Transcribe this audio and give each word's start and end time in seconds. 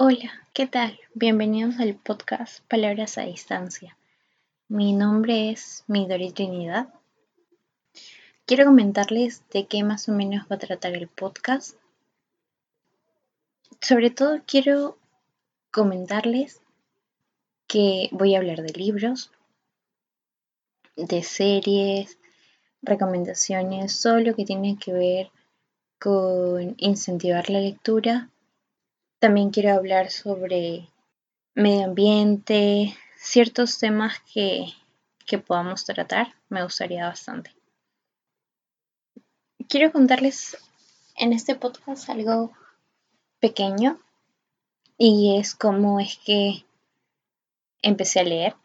Hola, 0.00 0.30
¿qué 0.52 0.68
tal? 0.68 0.96
Bienvenidos 1.14 1.80
al 1.80 1.96
podcast 1.96 2.60
Palabras 2.68 3.18
a 3.18 3.22
Distancia. 3.22 3.98
Mi 4.68 4.92
nombre 4.92 5.50
es 5.50 5.82
Midori 5.88 6.30
Trinidad. 6.30 6.94
Quiero 8.46 8.66
comentarles 8.66 9.42
de 9.50 9.66
qué 9.66 9.82
más 9.82 10.08
o 10.08 10.12
menos 10.12 10.46
va 10.48 10.54
a 10.54 10.60
tratar 10.60 10.94
el 10.94 11.08
podcast. 11.08 11.76
Sobre 13.80 14.10
todo 14.10 14.40
quiero 14.46 14.96
comentarles 15.72 16.60
que 17.66 18.08
voy 18.12 18.36
a 18.36 18.38
hablar 18.38 18.62
de 18.62 18.78
libros, 18.78 19.32
de 20.94 21.24
series, 21.24 22.20
recomendaciones, 22.82 24.00
todo 24.00 24.20
lo 24.20 24.36
que 24.36 24.44
tiene 24.44 24.78
que 24.78 24.92
ver 24.92 25.32
con 25.98 26.76
incentivar 26.78 27.50
la 27.50 27.58
lectura 27.58 28.30
también 29.18 29.50
quiero 29.50 29.72
hablar 29.72 30.10
sobre 30.10 30.88
medio 31.54 31.86
ambiente, 31.86 32.96
ciertos 33.16 33.78
temas 33.78 34.20
que, 34.32 34.66
que 35.26 35.38
podamos 35.38 35.84
tratar. 35.84 36.34
Me 36.48 36.62
gustaría 36.62 37.06
bastante. 37.06 37.54
Quiero 39.68 39.92
contarles 39.92 40.56
en 41.16 41.32
este 41.32 41.54
podcast 41.56 42.08
algo 42.08 42.52
pequeño 43.40 43.98
y 44.96 45.36
es 45.38 45.54
cómo 45.54 46.00
es 46.00 46.18
que 46.24 46.64
empecé 47.82 48.20
a 48.20 48.24
leer. 48.24 48.56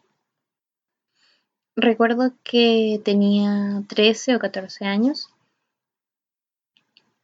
Recuerdo 1.76 2.34
que 2.43 3.01
tenía 3.04 3.84
13 3.88 4.35
o 4.35 4.40
14 4.40 4.85
años 4.85 5.29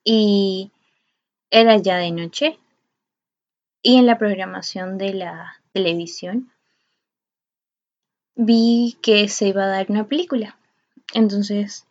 y 0.03 0.71
era 1.51 1.77
ya 1.77 1.97
de 1.97 2.11
noche 2.11 2.59
y 3.81 3.97
en 3.97 4.05
la 4.05 4.17
programación 4.17 4.97
de 4.97 5.13
la 5.13 5.61
televisión 5.71 6.51
vi 8.35 8.97
que 9.01 9.27
se 9.27 9.47
iba 9.47 9.63
a 9.63 9.67
dar 9.67 9.87
una 9.89 10.07
película. 10.07 10.57
Entonces 11.13 11.85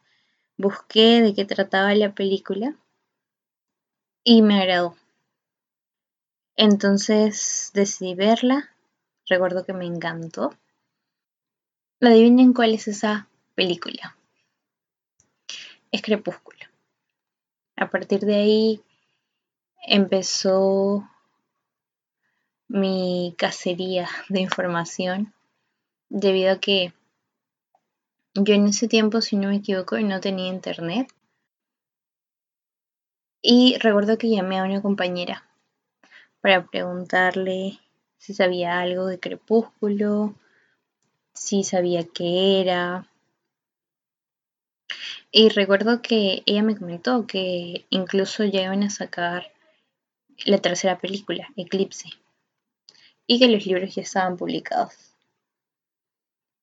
busqué 0.56 1.22
de 1.22 1.34
qué 1.34 1.44
trataba 1.44 1.94
la 1.94 2.14
película 2.14 2.74
y 4.24 4.42
me 4.42 4.60
agradó. 4.60 4.96
Entonces 6.56 7.70
decidí 7.74 8.14
verla. 8.14 8.70
Recuerdo 9.26 9.64
que 9.64 9.72
me 9.72 9.86
encantó. 9.86 10.54
Adivinen 12.00 12.52
cuál 12.52 12.74
es 12.74 12.88
esa 12.88 13.28
película. 13.54 14.16
Es 15.90 16.02
Crepúsculo. 16.02 16.66
A 17.76 17.90
partir 17.90 18.20
de 18.20 18.34
ahí 18.34 18.82
empezó 19.86 21.08
mi 22.68 23.34
cacería 23.38 24.08
de 24.28 24.40
información 24.40 25.32
debido 26.10 26.52
a 26.52 26.60
que 26.60 26.92
yo 28.34 28.54
en 28.54 28.68
ese 28.68 28.88
tiempo, 28.88 29.20
si 29.20 29.36
no 29.36 29.48
me 29.48 29.56
equivoco, 29.56 29.98
no 29.98 30.20
tenía 30.20 30.48
internet. 30.48 31.08
Y 33.40 33.78
recuerdo 33.78 34.18
que 34.18 34.30
llamé 34.30 34.58
a 34.58 34.64
una 34.64 34.82
compañera 34.82 35.44
para 36.40 36.66
preguntarle 36.66 37.78
si 38.18 38.34
sabía 38.34 38.78
algo 38.80 39.06
de 39.06 39.18
Crepúsculo, 39.18 40.34
si 41.32 41.64
sabía 41.64 42.04
qué 42.04 42.60
era. 42.60 43.08
Y 45.30 45.48
recuerdo 45.48 46.02
que 46.02 46.42
ella 46.46 46.62
me 46.62 46.76
comentó 46.76 47.26
que 47.26 47.86
incluso 47.90 48.44
ya 48.44 48.62
iban 48.62 48.82
a 48.82 48.90
sacar 48.90 49.52
la 50.44 50.58
tercera 50.58 50.98
película, 50.98 51.48
Eclipse 51.56 52.10
y 53.28 53.38
que 53.38 53.46
los 53.46 53.64
libros 53.66 53.94
ya 53.94 54.02
estaban 54.02 54.36
publicados. 54.36 54.94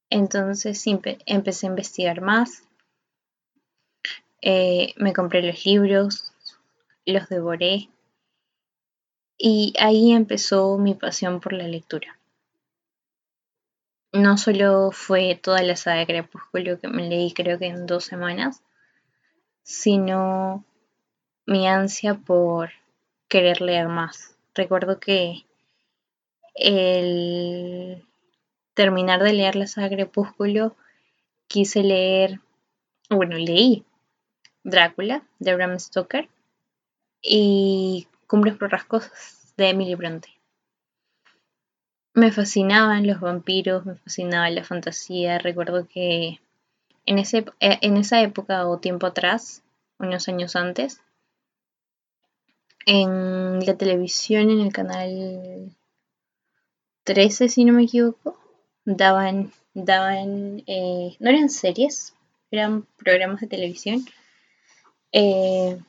Entonces 0.10 0.84
empecé 1.26 1.68
a 1.68 1.70
investigar 1.70 2.22
más, 2.22 2.64
eh, 4.42 4.94
me 4.98 5.14
compré 5.14 5.42
los 5.42 5.66
libros, 5.66 6.34
los 7.06 7.30
devoré 7.30 7.90
y 9.38 9.74
ahí 9.80 10.12
empezó 10.12 10.78
mi 10.78 10.96
pasión 10.96 11.40
por 11.40 11.54
la 11.54 11.68
lectura. 11.68 12.20
No 14.12 14.38
solo 14.38 14.92
fue 14.92 15.36
toda 15.36 15.62
la 15.62 15.76
saga 15.76 16.00
de 16.00 16.08
Crepúsculo 16.08 16.80
que 16.80 16.88
me 16.88 17.08
leí 17.08 17.34
creo 17.34 17.60
que 17.60 17.68
en 17.68 17.86
dos 17.86 18.06
semanas, 18.06 18.64
sino 19.62 20.64
mi 21.46 21.68
ansia 21.68 22.16
por 22.16 22.72
querer 23.28 23.62
leer 23.62 23.88
más. 23.88 24.38
Recuerdo 24.54 25.00
que 25.00 25.46
el 26.56 28.04
terminar 28.74 29.22
de 29.22 29.34
leer 29.34 29.56
la 29.56 29.68
saga 29.68 29.90
Crepúsculo, 29.90 30.76
quise 31.48 31.84
leer, 31.84 32.40
bueno, 33.10 33.38
leí 33.38 33.86
Drácula 34.64 35.24
de 35.40 35.56
Bram 35.56 35.80
Stoker 35.80 36.28
y 37.22 38.08
Cumbres 38.28 38.58
Borrascosas 38.58 39.54
de 39.58 39.70
Emily 39.70 39.96
Bronte. 39.96 40.30
Me 42.14 42.32
fascinaban 42.32 43.06
los 43.06 43.20
vampiros, 43.20 43.86
me 43.86 43.96
fascinaba 43.96 44.50
la 44.50 44.64
fantasía. 44.64 45.38
Recuerdo 45.38 45.86
que 45.88 46.40
en, 47.06 47.20
ese, 47.20 47.46
eh, 47.60 47.78
en 47.82 47.98
esa 47.98 48.22
época 48.22 48.68
o 48.68 48.80
tiempo 48.80 49.06
atrás, 49.06 49.64
unos 50.00 50.28
años 50.30 50.56
antes, 50.56 51.02
en 52.86 53.66
la 53.66 53.76
televisión, 53.76 54.50
en 54.50 54.62
el 54.62 54.72
canal 54.72 55.76
13, 57.06 57.50
si 57.50 57.66
no 57.66 57.74
me 57.74 57.84
equivoco, 57.84 58.36
daban, 58.84 59.52
daban, 59.76 60.64
eh, 60.66 61.16
no 61.20 61.30
eran 61.30 61.50
series, 61.50 62.16
eran 62.50 62.88
programas 62.98 63.42
de 63.42 63.48
televisión 63.48 64.04
eh, 65.12 65.80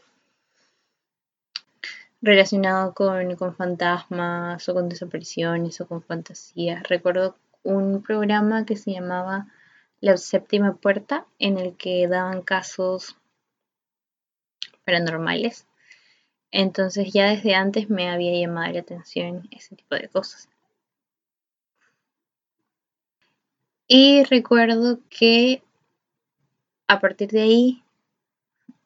relacionados 2.21 2.95
con, 2.95 3.35
con 3.37 3.57
fantasmas 3.57 4.69
o 4.69 4.75
con 4.75 4.91
desapariciones 4.91 5.81
o 5.81 5.89
con 5.89 6.03
fantasías. 6.03 6.83
Recuerdo 6.83 7.35
un 7.63 8.03
programa 8.03 8.67
que 8.67 8.77
se 8.77 8.93
llamaba 8.93 9.47
La 10.01 10.19
Séptima 10.19 10.77
Puerta, 10.77 11.27
en 11.39 11.57
el 11.57 11.77
que 11.77 12.07
daban 12.09 12.43
casos 12.43 13.17
paranormales. 14.85 15.67
Entonces 16.51 17.11
ya 17.11 17.31
desde 17.31 17.55
antes 17.55 17.89
me 17.89 18.11
había 18.11 18.39
llamado 18.39 18.75
la 18.75 18.81
atención 18.81 19.49
ese 19.51 19.77
tipo 19.77 19.95
de 19.95 20.09
cosas. 20.09 20.51
Y 23.89 24.25
recuerdo 24.25 24.99
que 25.09 25.63
a 26.89 26.99
partir 26.99 27.31
de 27.31 27.43
ahí 27.43 27.83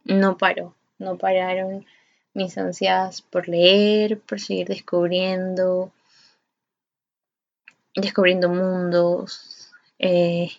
no 0.05 0.37
paró, 0.37 0.75
no 0.99 1.17
pararon 1.17 1.87
mis 2.35 2.59
ansias 2.59 3.23
por 3.23 3.49
leer, 3.49 4.21
por 4.21 4.41
seguir 4.41 4.69
descubriendo, 4.69 5.91
descubriendo 7.95 8.51
mundos, 8.51 9.73
eh, 9.99 10.51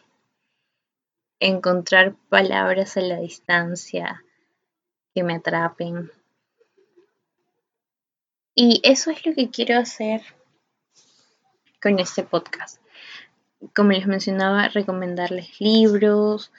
encontrar 1.39 2.15
palabras 2.29 2.97
a 2.97 3.01
la 3.01 3.19
distancia 3.19 4.23
que 5.13 5.23
me 5.23 5.35
atrapen. 5.35 6.11
Y 8.55 8.81
eso 8.83 9.11
es 9.11 9.23
lo 9.23 9.35
que 9.35 9.51
quiero 9.51 9.77
hacer 9.77 10.21
con 11.79 11.99
este 11.99 12.23
podcast 12.23 12.81
como 13.75 13.91
les 13.91 14.07
mencionaba, 14.07 14.67
recomendarles 14.69 15.59
libros, 15.59 16.51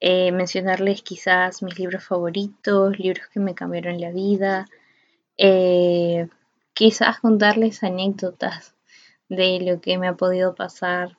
eh, 0.00 0.32
mencionarles 0.32 1.02
quizás 1.02 1.62
mis 1.62 1.78
libros 1.78 2.04
favoritos, 2.04 2.98
libros 2.98 3.26
que 3.32 3.40
me 3.40 3.54
cambiaron 3.54 4.00
la 4.00 4.10
vida, 4.10 4.66
eh, 5.36 6.28
quizás 6.74 7.20
contarles 7.20 7.82
anécdotas 7.82 8.74
de 9.28 9.60
lo 9.60 9.80
que 9.80 9.98
me 9.98 10.08
ha 10.08 10.14
podido 10.14 10.54
pasar 10.54 11.16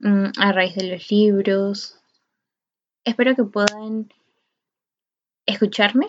mm, 0.00 0.26
a 0.38 0.52
raíz 0.52 0.74
de 0.76 0.84
los 0.84 1.10
libros. 1.10 2.00
Espero 3.04 3.34
que 3.34 3.44
puedan 3.44 4.12
escucharme. 5.46 6.06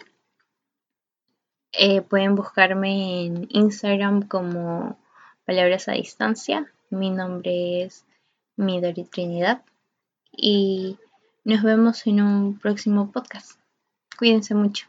Eh, 1.71 2.01
pueden 2.01 2.35
buscarme 2.35 3.25
en 3.25 3.47
Instagram 3.49 4.27
como 4.27 4.99
Palabras 5.45 5.87
a 5.87 5.93
Distancia. 5.93 6.71
Mi 6.89 7.09
nombre 7.11 7.83
es 7.83 8.05
Midori 8.59 9.05
Trinidad 9.05 9.63
y 10.31 10.97
nos 11.45 11.63
vemos 11.63 12.05
en 12.05 12.21
un 12.21 12.59
próximo 12.59 13.11
podcast. 13.11 13.59
Cuídense 14.17 14.53
mucho. 14.53 14.87